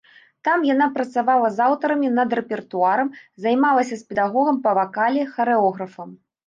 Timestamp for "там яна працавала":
0.47-1.51